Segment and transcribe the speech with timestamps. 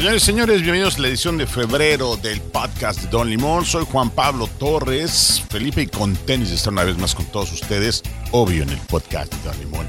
[0.00, 3.66] Señores y señores, bienvenidos a la edición de febrero del podcast de Don Limón.
[3.66, 8.02] Soy Juan Pablo Torres, Felipe y contento de estar una vez más con todos ustedes,
[8.30, 9.86] obvio en el podcast de Don Limón.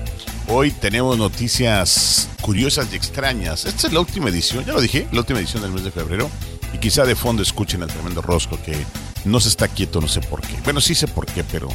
[0.50, 3.64] Hoy tenemos noticias curiosas y extrañas.
[3.64, 6.30] Esta es la última edición, ya lo dije, la última edición del mes de febrero.
[6.74, 8.86] Y quizá de fondo escuchen al tremendo Rosco que
[9.24, 10.58] no se está quieto, no sé por qué.
[10.66, 11.70] Bueno, sí sé por qué, pero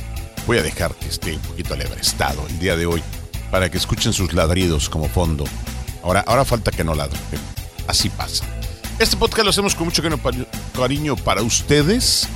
[0.47, 3.03] voy a dejar que esté un poquito alebrestado el día de hoy
[3.51, 5.45] para que escuchen sus ladridos como fondo.
[6.03, 7.41] Ahora, ahora falta que no ladre, pero
[7.87, 8.45] así pasa.
[8.99, 10.31] Este podcast lo hacemos con mucho cariño pa-
[10.79, 12.29] cariño para ustedes.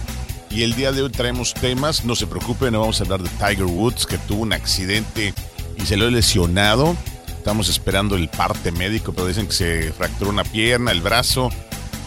[0.51, 2.04] Y el día de hoy traemos temas.
[2.04, 5.32] No se preocupen, no vamos a hablar de Tiger Woods, que tuvo un accidente
[5.76, 6.96] y se lo ha lesionado.
[7.28, 11.51] Estamos esperando el parte médico, pero dicen que se fracturó una pierna, el brazo.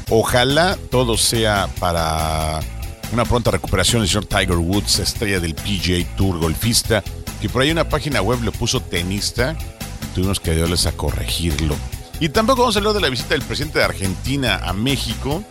[0.10, 2.60] Ojalá todo sea para
[3.14, 7.02] una pronta recuperación del señor Tiger Woods, estrella del PGA Tour, golfista,
[7.42, 9.56] que por ahí una página web le puso tenista.
[10.14, 11.76] Tuvimos que ayudarles a corregirlo.
[12.20, 15.44] Y tampoco vamos a hablar de la visita del presidente de Argentina a México.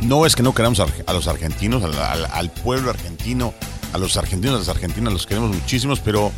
[0.00, 3.54] No es que no queramos a los argentinos, al, pueblo argentino,
[3.92, 6.32] a los argentinos, a las argentinas los queremos muchísimos, pero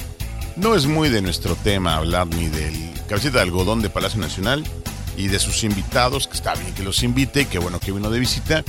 [0.57, 4.65] no es muy de nuestro tema hablar ni del cabecita de algodón de Palacio Nacional
[5.17, 8.19] y de sus invitados, que está bien que los invite, que bueno que vino de
[8.19, 8.65] visita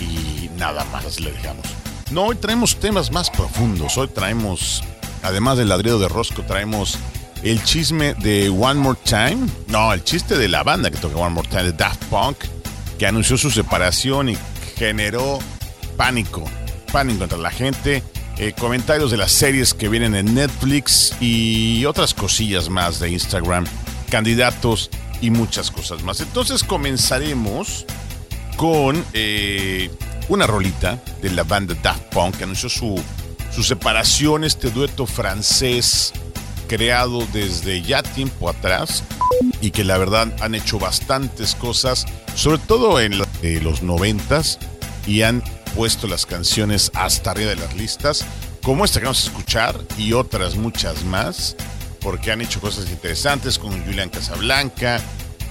[0.00, 1.66] y nada más le dejamos.
[2.10, 4.84] No, hoy traemos temas más profundos, hoy traemos,
[5.22, 6.98] además del ladrido de Rosco, traemos
[7.42, 11.34] el chisme de One More Time, no, el chiste de la banda que toca One
[11.34, 12.36] More Time, de Daft Punk,
[12.98, 14.38] que anunció su separación y
[14.76, 15.38] generó
[15.96, 16.44] pánico,
[16.92, 18.02] pánico entre la gente,
[18.38, 23.64] eh, comentarios de las series que vienen en Netflix y otras cosillas más de Instagram,
[24.10, 24.90] candidatos
[25.20, 26.20] y muchas cosas más.
[26.20, 27.86] Entonces comenzaremos
[28.56, 29.90] con eh,
[30.28, 33.00] una rolita de la banda Daft Punk que anunció su,
[33.54, 36.12] su separación, este dueto francés
[36.66, 39.02] creado desde ya tiempo atrás
[39.60, 43.28] y que la verdad han hecho bastantes cosas, sobre todo en la-
[43.62, 44.58] los noventas,
[45.06, 45.42] y han
[45.74, 48.24] puesto las canciones hasta arriba de las listas,
[48.62, 51.54] como esta que vamos a escuchar y otras muchas más,
[52.00, 55.00] porque han hecho cosas interesantes con Julian Casablanca,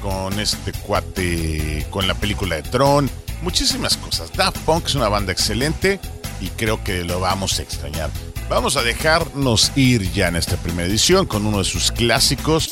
[0.02, 3.10] con este cuate, con la película de Tron,
[3.42, 4.32] muchísimas cosas.
[4.34, 6.00] Daft Punk es una banda excelente
[6.42, 8.10] y creo que lo vamos a extrañar.
[8.48, 12.70] Vamos a dejarnos ir ya en esta primera edición con uno de sus clásicos.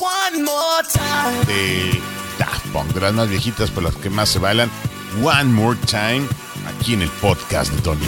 [1.46, 2.00] De
[2.38, 4.70] Daft Punk, de las más viejitas por las que más se bailan.
[5.22, 6.26] One More Time,
[6.68, 8.06] aquí en el podcast de Tony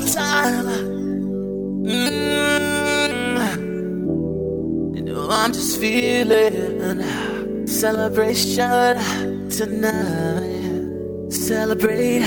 [0.00, 0.66] more time.
[1.84, 2.56] Mm.
[4.96, 11.32] You know I'm just feeling celebration tonight.
[11.32, 12.26] Celebrate.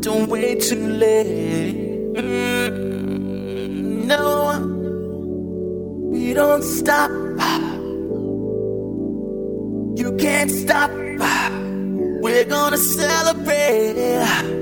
[0.00, 2.14] Don't wait too late.
[2.14, 4.58] Mm, no,
[6.10, 7.10] we don't stop.
[9.96, 10.90] You can't stop.
[12.22, 14.61] We're gonna celebrate.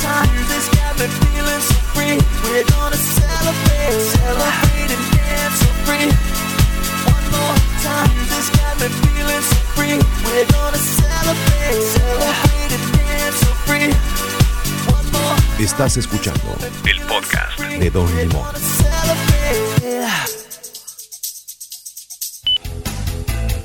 [0.00, 0.32] One more time.
[0.34, 2.16] Music's got me feeling so free.
[2.44, 6.08] We're gonna celebrate, celebrate and dance so free.
[7.04, 8.08] One more time.
[8.16, 9.98] Music's got me feeling so free.
[10.24, 13.88] We're gonna celebrate, celebrate and dance so free.
[14.88, 16.56] One more Estás escuchando
[16.86, 18.46] el podcast de Don Limón.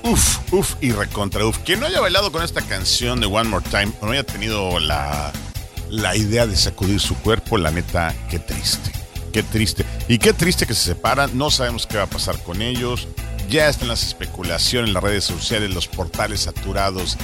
[0.03, 1.59] Uf, uf y recontra uf.
[1.59, 4.79] Quien no haya bailado con esta canción de One More Time o no haya tenido
[4.79, 5.31] la,
[5.89, 8.91] la idea de sacudir su cuerpo, la neta, qué triste.
[9.31, 9.85] Qué triste.
[10.07, 11.37] Y qué triste que se separan.
[11.37, 13.07] No sabemos qué va a pasar con ellos.
[13.49, 17.17] Ya están las especulaciones en las redes sociales, los portales saturados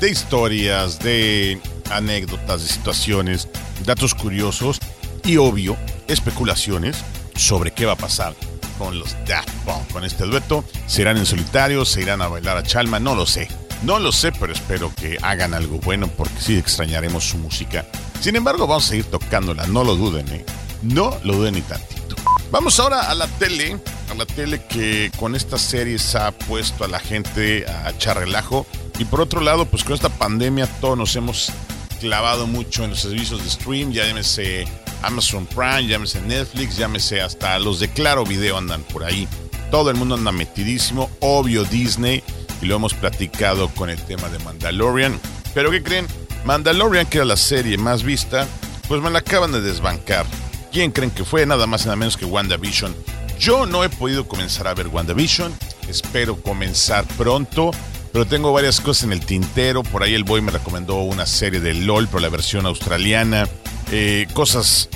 [0.00, 1.60] de historias, de
[1.90, 3.48] anécdotas, de situaciones,
[3.84, 4.78] datos curiosos
[5.24, 5.76] y obvio,
[6.06, 6.96] especulaciones
[7.36, 8.34] sobre qué va a pasar
[8.78, 10.64] con los Daft Punk, con este dueto.
[10.86, 11.84] ¿Se irán en solitario?
[11.84, 13.00] ¿Se irán a bailar a Chalma?
[13.00, 13.48] No lo sé.
[13.82, 17.84] No lo sé, pero espero que hagan algo bueno porque sí extrañaremos su música.
[18.20, 20.44] Sin embargo, vamos a seguir tocándola, no lo duden, ¿eh?
[20.82, 22.16] No lo duden ni tantito.
[22.50, 23.78] Vamos ahora a la tele,
[24.10, 28.66] a la tele que con estas series ha puesto a la gente a echar relajo.
[28.98, 31.52] Y por otro lado, pues con esta pandemia todos nos hemos
[32.00, 34.66] clavado mucho en los servicios de stream, ya llámese
[35.02, 39.28] Amazon Prime, llámese Netflix, llámese hasta los de Claro Video andan por ahí.
[39.70, 42.22] Todo el mundo anda metidísimo, obvio Disney,
[42.62, 45.20] y lo hemos platicado con el tema de Mandalorian.
[45.54, 46.06] Pero ¿qué creen?
[46.44, 48.46] Mandalorian, que era la serie más vista,
[48.88, 50.26] pues me la acaban de desbancar.
[50.72, 51.46] ¿Quién creen que fue?
[51.46, 52.94] Nada más y nada menos que WandaVision.
[53.38, 55.52] Yo no he podido comenzar a ver WandaVision,
[55.88, 57.70] espero comenzar pronto.
[58.12, 59.82] Pero tengo varias cosas en el tintero.
[59.82, 63.46] Por ahí el boy me recomendó una serie de LOL, pero la versión australiana.
[63.92, 64.88] Eh, cosas,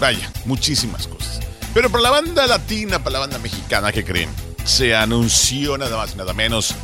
[0.00, 1.40] vaya, muchísimas cosas.
[1.72, 4.30] Pero para la banda latina, para la banda mexicana, ¿qué creen?
[4.64, 6.74] Se anunció nada más y nada menos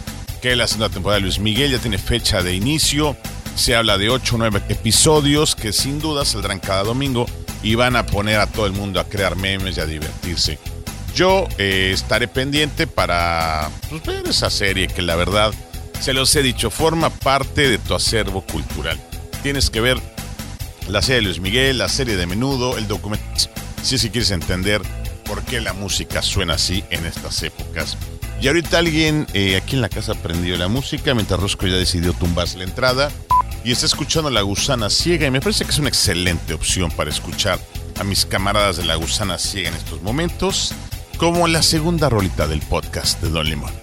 [0.40, 3.16] que la segunda temporada de Luis Miguel ya tiene fecha de inicio.
[3.54, 7.26] Se habla de 8 o 9 episodios que sin duda saldrán cada domingo
[7.62, 10.58] y van a poner a todo el mundo a crear memes y a divertirse.
[11.14, 15.52] Yo eh, estaré pendiente para pues, ver esa serie que la verdad,
[16.00, 18.98] se los he dicho, forma parte de tu acervo cultural.
[19.42, 19.98] Tienes que ver
[20.88, 23.26] la serie de Luis Miguel, la serie de Menudo, el documento,
[23.82, 24.80] si que quieres entender
[25.26, 27.98] por qué la música suena así en estas épocas.
[28.40, 32.12] Y ahorita alguien eh, aquí en la casa prendió la música mientras Rosco ya decidió
[32.12, 33.10] tumbarse la entrada
[33.64, 37.10] y está escuchando La Gusana Ciega y me parece que es una excelente opción para
[37.10, 37.58] escuchar
[37.98, 40.74] a mis camaradas de La Gusana Ciega en estos momentos
[41.16, 43.81] como la segunda rolita del podcast de Don Limón.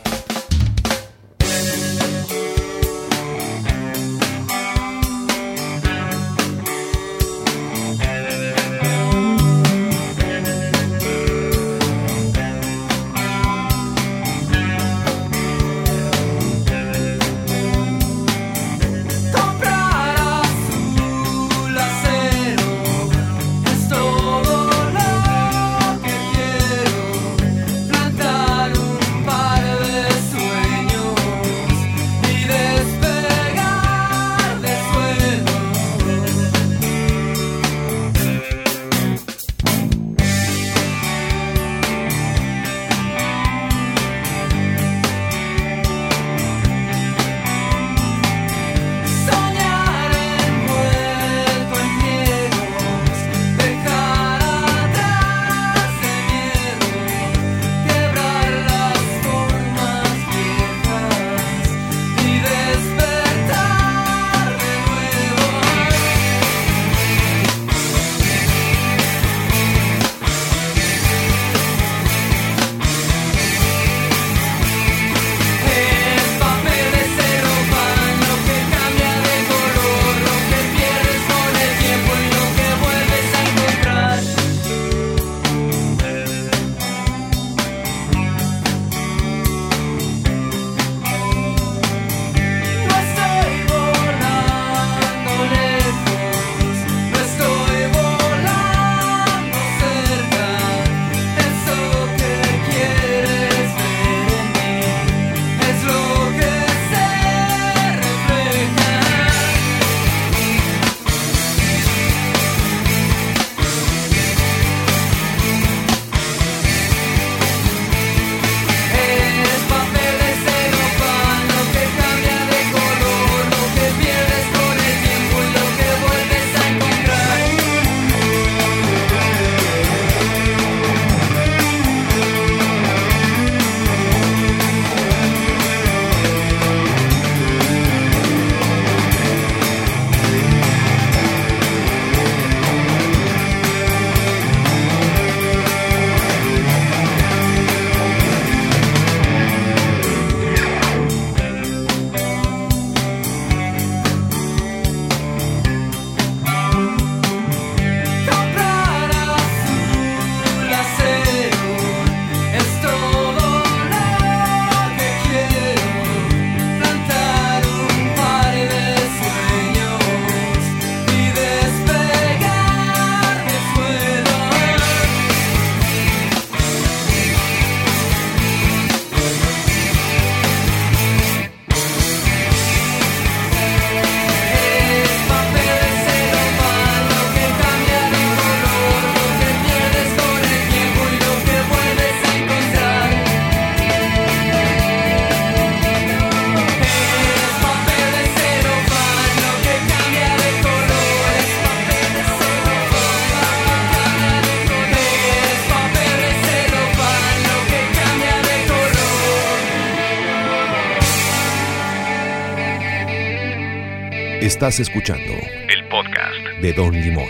[214.50, 215.32] Estás escuchando
[215.70, 217.28] el podcast de Don Limón.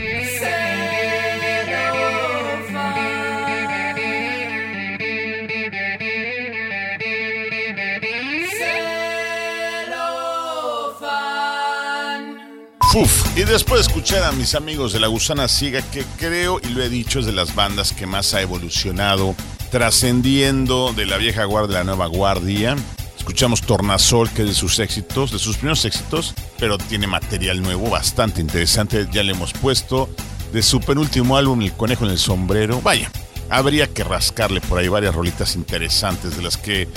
[12.95, 16.69] Uf, y después de escuchar a mis amigos de La Gusana Ciega, que creo, y
[16.69, 19.35] lo he dicho, es de las bandas que más ha evolucionado,
[19.71, 22.77] trascendiendo de la vieja guardia a la nueva guardia.
[23.17, 27.89] Escuchamos Tornasol, que es de sus éxitos, de sus primeros éxitos, pero tiene material nuevo
[27.89, 30.09] bastante interesante, ya le hemos puesto.
[30.51, 32.81] De su penúltimo álbum, El Conejo en el Sombrero.
[32.81, 33.11] Vaya,
[33.49, 36.87] habría que rascarle por ahí varias rolitas interesantes de las que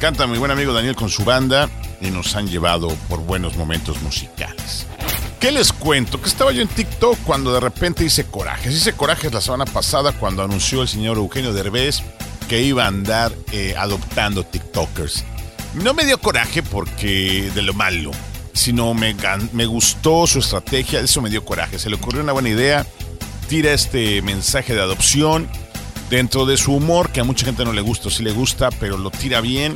[0.00, 1.68] canta mi buen amigo Daniel con su banda
[2.00, 4.86] y nos han llevado por buenos momentos musicales.
[5.38, 6.20] ¿Qué les cuento?
[6.20, 8.74] Que estaba yo en TikTok cuando de repente hice corajes.
[8.74, 12.02] Hice corajes la semana pasada cuando anunció el señor Eugenio Derbez
[12.48, 15.24] que iba a andar eh, adoptando TikTokers.
[15.74, 18.10] No me dio coraje porque de lo malo,
[18.54, 19.14] sino me,
[19.52, 21.78] me gustó su estrategia, eso me dio coraje.
[21.78, 22.86] Se le ocurrió una buena idea,
[23.48, 25.48] tira este mensaje de adopción
[26.08, 28.96] dentro de su humor, que a mucha gente no le gusta sí le gusta, pero
[28.96, 29.74] lo tira bien.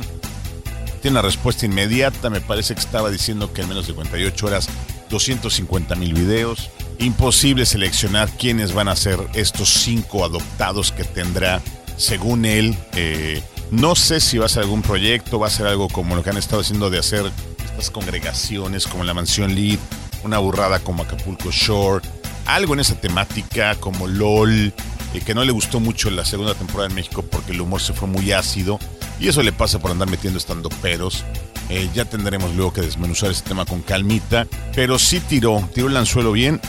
[1.01, 4.69] Tiene una respuesta inmediata, me parece que estaba diciendo que en menos de 58 horas
[5.09, 6.69] 250 mil videos.
[6.99, 11.61] Imposible seleccionar quiénes van a ser estos cinco adoptados que tendrá,
[11.97, 12.77] según él.
[12.93, 16.23] eh, no sé si va a ser algún proyecto, va a ser algo como lo
[16.23, 17.31] que han estado haciendo de hacer
[17.79, 19.79] estas congregaciones como la Mansión Lead,
[20.23, 22.05] una burrada como Acapulco Shore,
[22.45, 24.73] algo en esa temática como LOL,
[25.13, 27.93] eh, que no le gustó mucho la segunda temporada en México porque el humor se
[27.93, 28.79] fue muy ácido
[29.19, 31.23] y eso le pasa por andar metiendo estando peros.
[31.69, 34.45] Eh, ya tendremos luego que desmenuzar este tema con calmita,
[34.75, 36.59] pero sí tiró, tiró el anzuelo bien,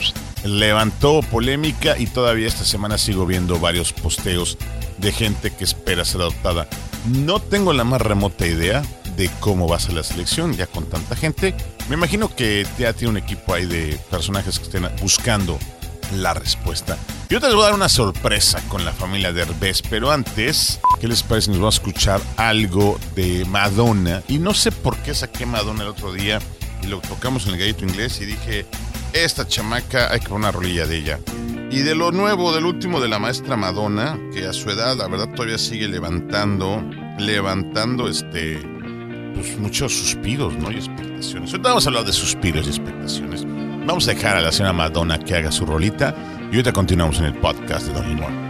[0.45, 4.59] levantó polémica y todavía esta semana sigo viendo varios posteos
[4.99, 6.69] de gente que espera ser adoptada.
[7.07, 8.83] No tengo la más remota idea
[9.17, 11.55] de cómo va a ser la selección ya con tanta gente.
[11.89, 15.59] Me imagino que ya tiene un equipo ahí de personajes que estén buscando
[16.17, 16.97] la respuesta.
[17.29, 20.81] Yo te les voy a dar una sorpresa con la familia de Herbés, pero antes,
[21.01, 21.51] ¿qué les parece?
[21.51, 24.23] Nos vamos a escuchar algo de Madonna.
[24.29, 26.41] Y no sé por qué saqué Madonna el otro día
[26.83, 28.67] y lo tocamos en el gallito inglés y dije,
[29.13, 31.21] esta chamaca hay que poner una rolilla de ella.
[31.71, 35.07] Y de lo nuevo, del último de la maestra Madonna, que a su edad, la
[35.07, 36.83] verdad, todavía sigue levantando,
[37.17, 38.61] levantando este,
[39.35, 40.71] pues muchos suspiros, ¿no?
[40.71, 41.51] Y expectaciones.
[41.51, 43.45] Ahorita vamos a hablar de suspiros y expectaciones.
[43.87, 46.15] Vamos a dejar a la señora Madonna que haga su rolita
[46.51, 48.50] y ahorita continuamos en el podcast de Don Limón.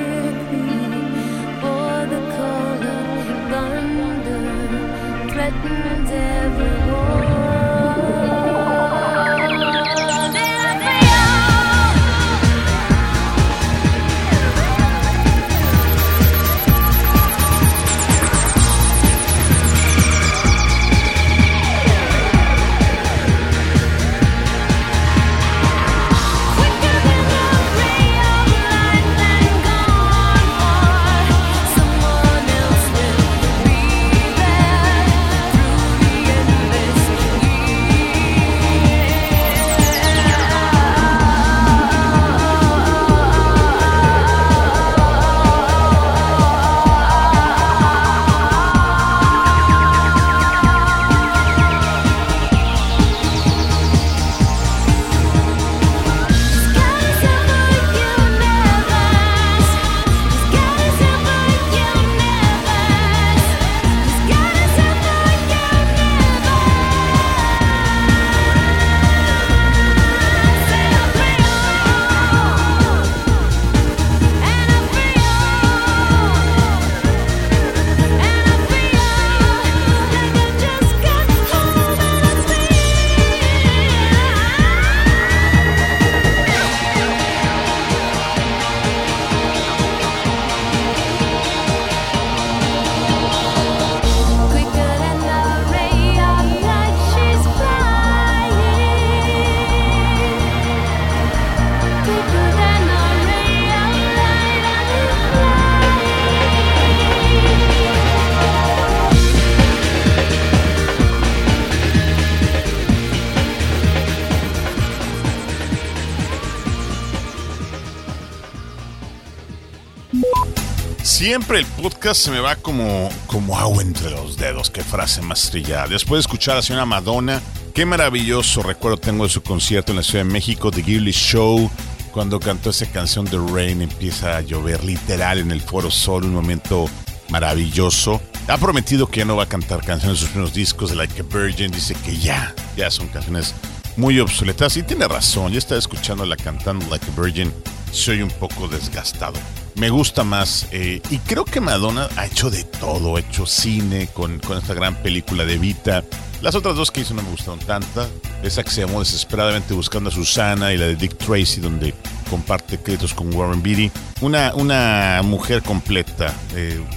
[121.31, 124.69] Siempre el podcast se me va como, como agua entre los dedos.
[124.69, 125.87] Qué frase más trillada.
[125.87, 127.41] Después de escuchar a la señora Madonna,
[127.73, 131.71] qué maravilloso recuerdo tengo de su concierto en la Ciudad de México, The Ghibli Show,
[132.11, 136.33] cuando cantó esa canción de Rain, empieza a llover literal en el Foro Sol, un
[136.33, 136.89] momento
[137.29, 138.21] maravilloso.
[138.49, 141.21] Ha prometido que ya no va a cantar canciones de sus primeros discos de Like
[141.21, 143.55] a Virgin, dice que ya, ya son canciones
[143.95, 147.53] muy obsoletas y tiene razón, ya estaba escuchando la cantando Like a Virgin,
[147.93, 149.39] soy un poco desgastado.
[149.81, 154.09] Me gusta más eh, y creo que Madonna ha hecho de todo, ha hecho cine
[154.13, 156.03] con, con esta gran película de Vita.
[156.43, 158.07] Las otras dos que hizo no me gustaron tanta.
[158.43, 161.95] Esa que se llamó Desesperadamente Buscando a Susana y la de Dick Tracy donde
[162.29, 163.89] comparte créditos con Warren Beatty.
[164.21, 166.31] Una, una mujer completa,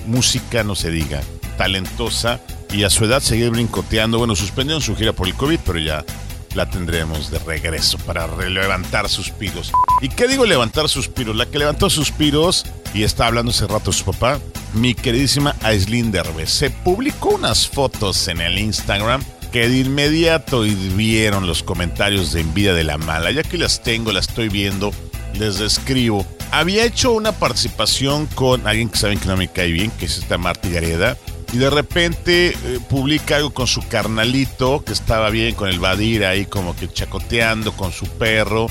[0.04, 1.22] música no se diga,
[1.56, 2.38] talentosa
[2.70, 4.18] y a su edad seguir brincoteando.
[4.18, 6.04] Bueno, suspendieron su gira por el COVID, pero ya
[6.54, 9.72] la tendremos de regreso para levantar suspiros.
[10.00, 11.36] ¿Y qué digo levantar suspiros?
[11.36, 14.38] La que levantó suspiros y está hablando hace rato su papá,
[14.72, 16.50] mi queridísima Aislinn Derbez.
[16.50, 22.74] Se publicó unas fotos en el Instagram que de inmediato vieron los comentarios de envidia
[22.74, 23.30] de la mala.
[23.30, 24.92] Ya que las tengo, las estoy viendo,
[25.34, 26.26] les describo.
[26.50, 30.18] Había hecho una participación con alguien que saben que no me cae bien, que es
[30.18, 31.16] esta Marta Gareda.
[31.54, 36.24] Y de repente eh, publica algo con su carnalito, que estaba bien con el Badir
[36.24, 38.66] ahí como que chacoteando con su perro,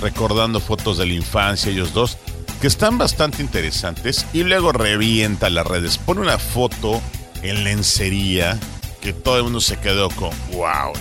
[0.00, 2.16] recordando fotos de la infancia, ellos dos,
[2.60, 4.24] que están bastante interesantes.
[4.32, 7.02] Y luego revienta las redes, pone una foto
[7.42, 8.56] en lencería
[9.00, 10.92] que todo el mundo se quedó con wow.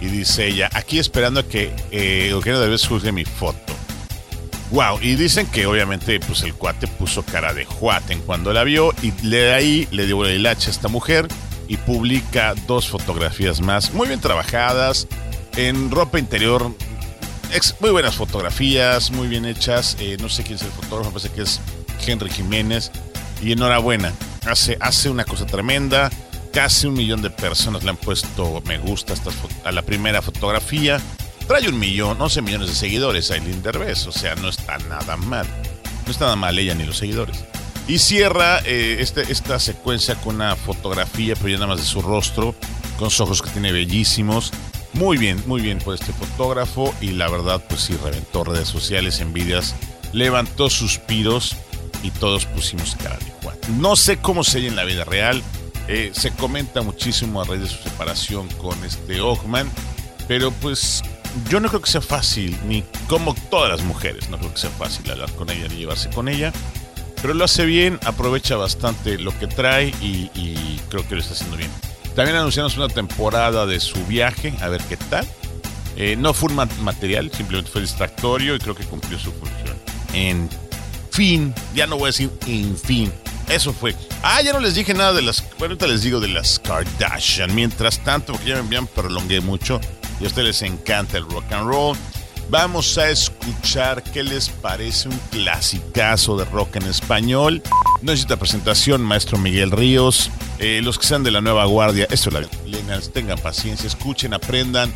[0.00, 3.77] Y dice ella, aquí esperando a que eh, Eugenio Derbez juzgue mi foto.
[4.70, 8.92] Wow, y dicen que obviamente pues el cuate puso cara de juaten cuando la vio
[9.02, 11.26] y de ahí le dio el hacha a esta mujer
[11.68, 15.06] y publica dos fotografías más muy bien trabajadas
[15.58, 16.72] en ropa interior.
[17.80, 19.96] muy buenas fotografías, muy bien hechas.
[20.00, 21.60] eh, no sé quién es el fotógrafo, parece que es
[22.06, 22.92] Henry Jiménez.
[23.42, 24.12] Y enhorabuena,
[24.46, 26.10] hace, hace una cosa tremenda.
[26.52, 29.14] Casi un millón de personas le han puesto me gusta
[29.64, 31.00] a la primera fotografía.
[31.48, 35.16] Trae un millón, 11 millones de seguidores a Aileen Derbez, o sea, no está nada
[35.16, 35.46] mal.
[36.04, 37.42] No está nada mal ella ni los seguidores.
[37.86, 42.02] Y cierra eh, este- esta secuencia con una fotografía, pero ya nada más de su
[42.02, 42.54] rostro,
[42.98, 44.52] con sus ojos que tiene bellísimos.
[44.92, 49.20] Muy bien, muy bien por este fotógrafo y la verdad, pues sí, reventó redes sociales,
[49.20, 49.74] envidias,
[50.12, 51.56] levantó suspiros
[52.02, 53.56] y todos pusimos cara de Juan.
[53.78, 55.42] No sé cómo se en la vida real,
[55.88, 59.70] eh, se comenta muchísimo a raíz de su separación con este Ockman,
[60.26, 61.02] pero pues
[61.48, 64.70] yo no creo que sea fácil, ni como todas las mujeres, no creo que sea
[64.70, 66.52] fácil hablar con ella ni llevarse con ella.
[67.20, 71.56] Pero lo hace bien, aprovecha bastante lo que trae y, creo que lo está haciendo
[71.56, 71.70] bien.
[72.14, 75.26] También anunciamos una temporada de su viaje, a ver qué tal.
[75.96, 79.76] Eh, no fue un ma- material, simplemente fue distractorio y creo que cumplió su función.
[80.12, 80.48] En
[81.10, 83.12] fin, ya no voy a decir en fin.
[83.48, 83.96] Eso fue.
[84.22, 85.42] Ah, ya no les dije nada de las.
[85.58, 87.52] Bueno, ahorita les digo de las Kardashian.
[87.54, 89.80] Mientras tanto, porque ya me, me prolongué mucho
[90.20, 91.96] y a ustedes les encanta el rock and roll.
[92.50, 97.62] Vamos a escuchar qué les parece un clasicazo de rock en español.
[98.00, 100.30] No necesita presentación, maestro Miguel Ríos.
[100.58, 104.92] Eh, los que sean de la nueva guardia, esto es la tengan paciencia, escuchen, aprendan,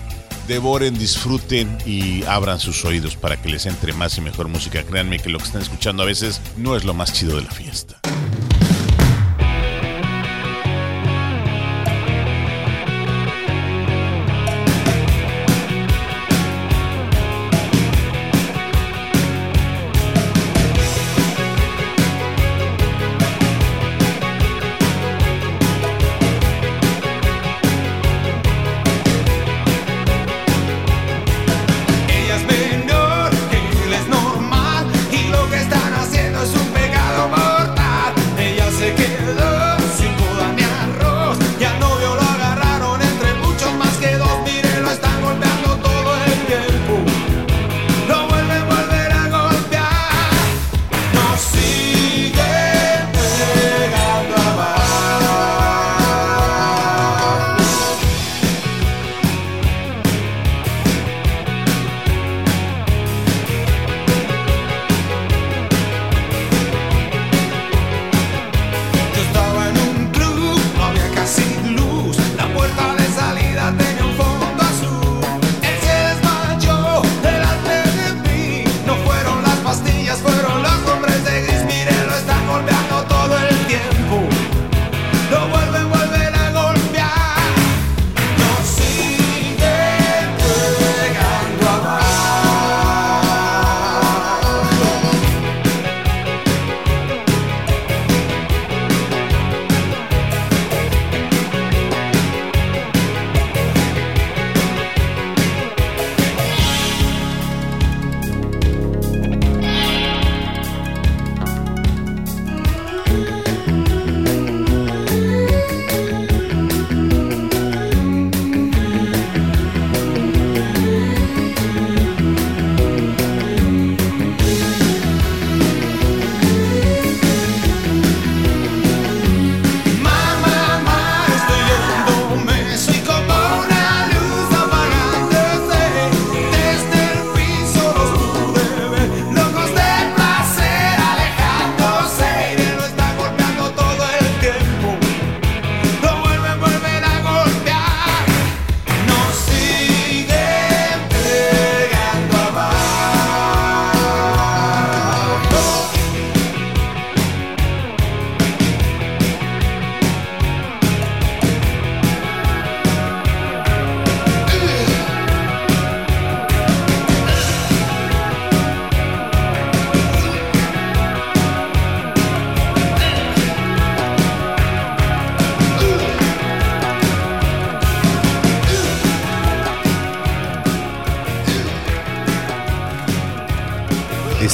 [0.48, 4.82] devoren, disfruten y abran sus oídos para que les entre más y mejor música.
[4.82, 7.50] Créanme que lo que están escuchando a veces no es lo más chido de la
[7.50, 8.00] fiesta.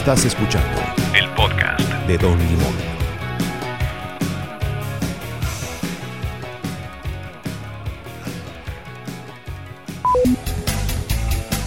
[0.08, 0.80] Estás escuchando
[1.14, 1.82] El podcast.
[2.06, 2.74] de Don Limón.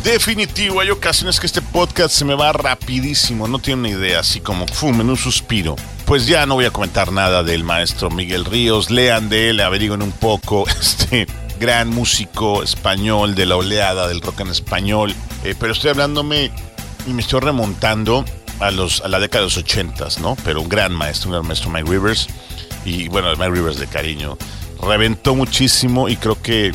[0.04, 4.40] Definitivo, hay ocasiones que este podcast se me va rapidísimo, no tiene una idea, así
[4.40, 5.76] como fum, en un suspiro.
[6.06, 10.02] Pues ya no voy a comentar nada del maestro Miguel Ríos, lean de él, averigüen
[10.02, 11.28] un poco, este
[11.60, 16.52] gran músico español de la oleada del rock en español, Eh, pero estoy hablándome
[17.08, 18.26] y me estoy remontando
[18.60, 20.36] a, los, a la década de los ochentas, ¿no?
[20.44, 22.28] Pero un gran maestro, un gran maestro Mike Rivers,
[22.86, 24.38] y bueno, Mike Rivers de cariño,
[24.82, 26.72] reventó muchísimo y creo que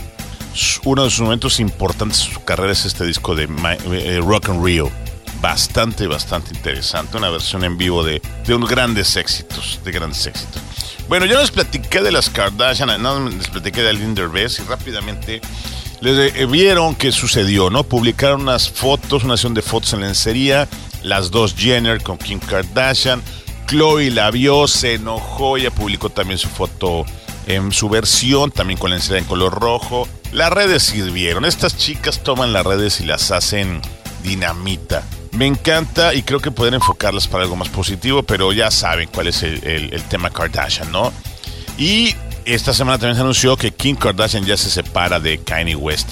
[0.84, 4.48] uno de sus momentos importantes de su carrera es este disco de Ma- eh, Rock
[4.48, 4.90] and Rio.
[5.40, 7.16] Bastante, bastante interesante.
[7.18, 9.80] Una versión en vivo de, de unos grandes éxitos.
[9.84, 10.62] De grandes éxitos.
[11.08, 15.40] Bueno, ya les platiqué de las Kardashian, no les platiqué de Linda Derbez y rápidamente
[16.00, 17.84] les eh, vieron qué sucedió, ¿no?
[17.84, 20.68] Publicaron unas fotos, una sesión de fotos en lencería,
[21.02, 23.22] las dos Jenner con Kim Kardashian.
[23.66, 27.04] Chloe la vio, se enojó, ella publicó también su foto
[27.48, 30.06] en su versión, también con lencería en color rojo.
[30.32, 33.80] Las redes sirvieron, estas chicas toman las redes y las hacen
[34.22, 35.02] dinamita.
[35.32, 39.28] Me encanta y creo que pueden enfocarlas para algo más positivo, pero ya saben cuál
[39.28, 41.12] es el, el- el tema Kardashian, ¿no?
[41.78, 42.14] Y
[42.46, 46.08] esta semana también se anunció que Kim Kardashian ya se separa de Kanye West.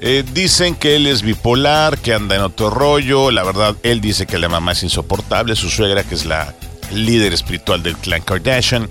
[0.00, 3.30] Eh, dicen que él es bipolar, que anda en otro rollo.
[3.30, 6.54] La verdad, él dice que la mamá es insoportable, su suegra, que es la
[6.92, 8.90] líder espiritual del clan Kardashian.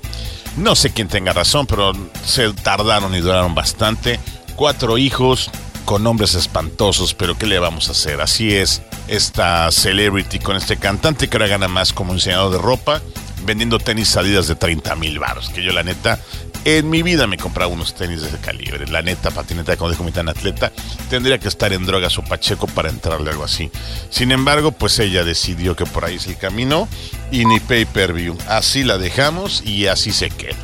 [0.58, 1.92] No sé quién tenga razón, pero
[2.26, 4.20] se tardaron y duraron bastante.
[4.56, 5.52] Cuatro hijos
[5.84, 8.22] con nombres espantosos, pero ¿qué le vamos a hacer?
[8.22, 13.02] Así es esta celebrity con este cantante que ahora gana más como enseñador de ropa,
[13.46, 15.50] vendiendo tenis salidas de 30 mil baros.
[15.50, 16.20] Que yo, la neta,
[16.66, 18.88] en mi vida me compraba unos tenis de ese calibre.
[18.88, 20.72] La neta, patineta, como dijo mi tan atleta,
[21.10, 23.72] tendría que estar en drogas o pacheco para entrarle algo así.
[24.10, 26.88] Sin embargo, pues ella decidió que por ahí es el camino
[27.32, 28.38] y ni pay per view.
[28.48, 30.58] Así la dejamos y así se queda.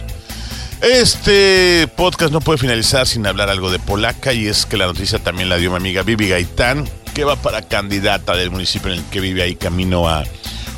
[0.81, 5.19] Este podcast no puede finalizar sin hablar algo de Polaca y es que la noticia
[5.19, 9.05] también la dio mi amiga Vivi Gaitán, que va para candidata del municipio en el
[9.05, 10.23] que vive ahí camino a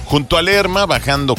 [0.06, 1.36] junto a Lerma, bajando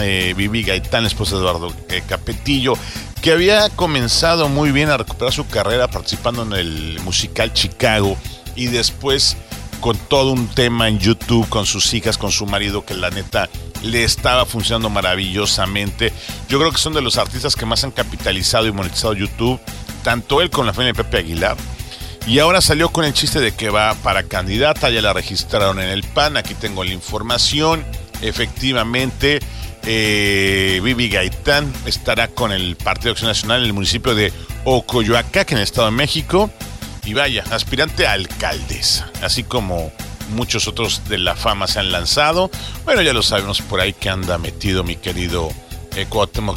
[0.00, 2.74] eh, Vivi Gaitán, esposa de Eduardo eh, Capetillo,
[3.20, 8.16] que había comenzado muy bien a recuperar su carrera participando en el musical Chicago
[8.56, 9.36] y después
[9.80, 13.48] con todo un tema en YouTube con sus hijas, con su marido, que la neta
[13.82, 16.12] le estaba funcionando maravillosamente.
[16.48, 19.60] Yo creo que son de los artistas que más han capitalizado y monetizado YouTube,
[20.04, 21.56] tanto él con la familia de Pepe Aguilar.
[22.26, 25.88] Y ahora salió con el chiste de que va para candidata, ya la registraron en
[25.88, 27.84] el PAN, aquí tengo la información.
[28.20, 29.40] Efectivamente,
[29.84, 34.32] eh, Vivi Gaitán estará con el Partido Acción Nacional en el municipio de
[34.64, 36.50] Ocoyoacac, en el Estado de México.
[37.04, 39.90] Y vaya, aspirante a alcaldesa, así como
[40.30, 42.50] muchos otros de la fama se han lanzado.
[42.84, 45.50] Bueno, ya lo sabemos por ahí que anda metido mi querido
[45.96, 46.06] eh,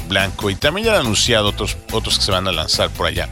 [0.08, 3.28] Blanco y también ya han anunciado otros, otros que se van a lanzar por allá.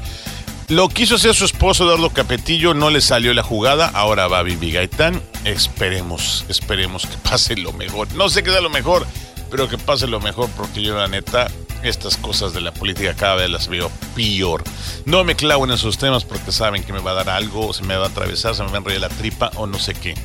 [0.73, 4.71] Lo quiso hacer su esposo Eduardo Capetillo, no le salió la jugada, ahora va Vivi
[4.71, 5.21] Gaitán.
[5.45, 8.11] Esperemos, esperemos que pase lo mejor.
[8.15, 9.05] No sé qué da lo mejor,
[9.51, 11.45] pero que pase lo mejor porque yo la neta
[11.83, 14.63] estas cosas de la política cada vez las veo peor.
[15.05, 17.83] No me clavo en esos temas porque saben que me va a dar algo, se
[17.83, 20.15] me va a atravesar, se me va a enrollar la tripa o no sé qué.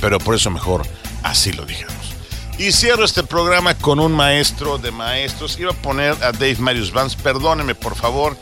[0.00, 0.86] Pero por eso mejor
[1.24, 1.96] así lo digamos.
[2.56, 5.58] Y cierro este programa con un maestro de maestros.
[5.58, 8.36] Iba a poner a Dave Marius Vance, perdónenme por favor,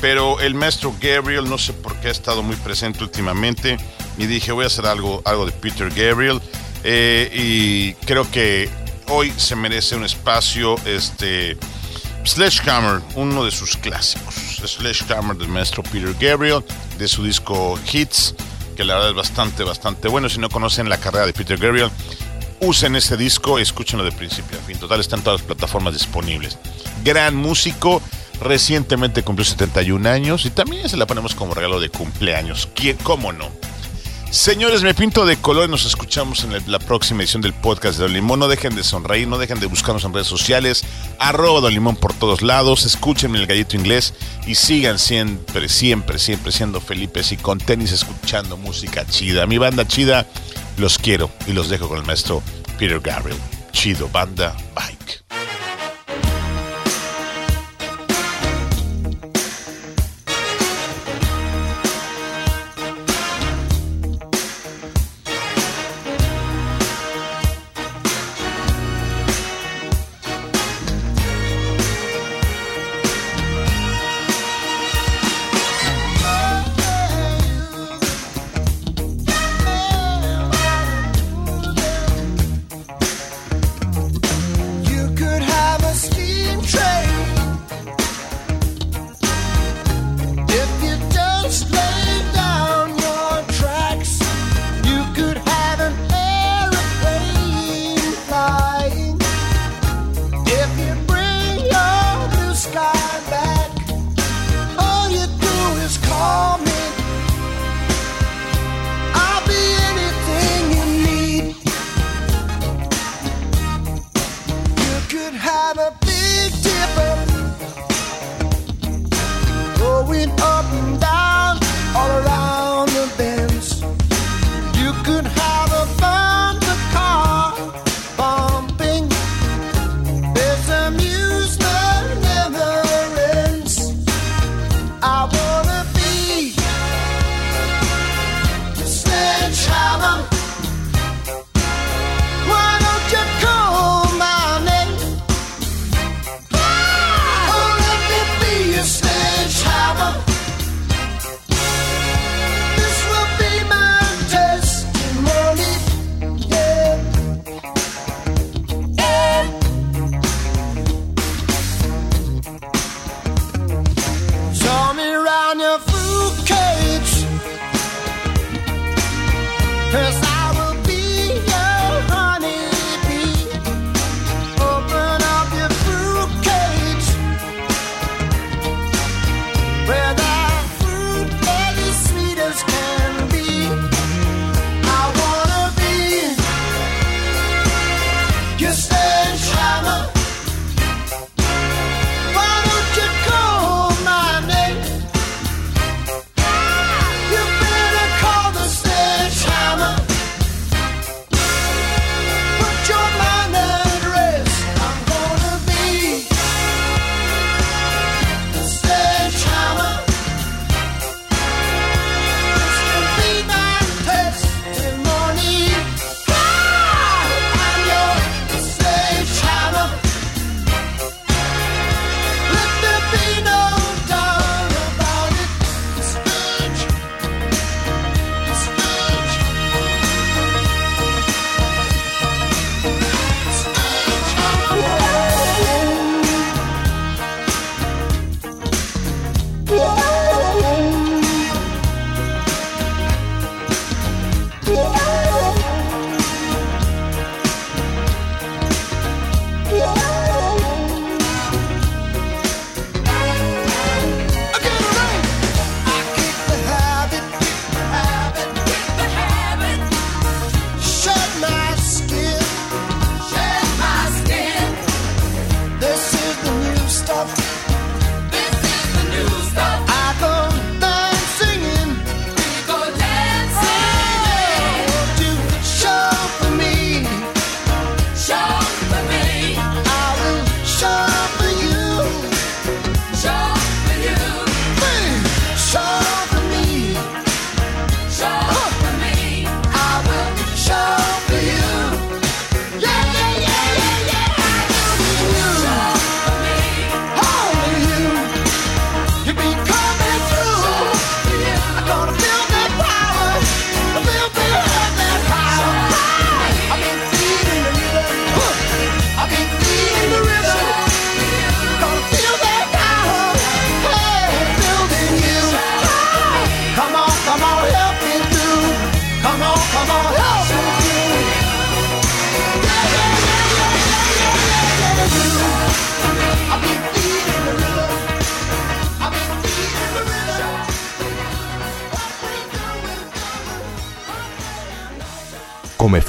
[0.00, 3.76] pero el maestro Gabriel, no sé por qué ha estado muy presente últimamente.
[4.18, 6.40] Y dije, voy a hacer algo, algo de Peter Gabriel.
[6.84, 8.68] Eh, y creo que
[9.08, 11.58] hoy se merece un espacio, este,
[12.24, 14.34] Sledgehammer, uno de sus clásicos.
[14.64, 16.64] Sledgehammer del maestro Peter Gabriel,
[16.98, 18.34] de su disco Hits,
[18.76, 20.28] que la verdad es bastante, bastante bueno.
[20.28, 21.90] Si no conocen la carrera de Peter Gabriel,
[22.60, 24.78] usen ese disco, escúchenlo de principio a fin.
[24.78, 26.58] Total, están todas las plataformas disponibles.
[27.04, 28.02] Gran músico,
[28.40, 32.68] recientemente cumplió 71 años y también se la ponemos como regalo de cumpleaños.
[32.74, 33.48] ¿Quién, ¿Cómo no?
[34.30, 38.04] Señores, me pinto de color y nos escuchamos en la próxima edición del podcast de
[38.04, 38.38] Don Limón.
[38.38, 40.84] No dejen de sonreír, no dejen de buscarnos en redes sociales,
[41.18, 44.14] arroba Don Limón por todos lados, escúchenme el gallito inglés
[44.46, 49.46] y sigan siempre, siempre, siempre siendo felices y con tenis escuchando música chida.
[49.46, 50.28] Mi banda chida,
[50.76, 52.40] los quiero y los dejo con el maestro
[52.78, 53.38] Peter Gabriel.
[53.72, 55.39] Chido, banda, bike.